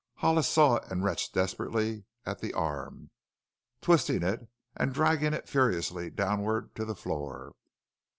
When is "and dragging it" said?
4.75-5.47